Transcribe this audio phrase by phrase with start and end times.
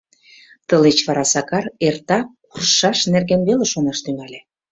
[0.67, 4.39] Тылеч вара Сакар эртак куржшаш нерген веле шонаш тӱҥале.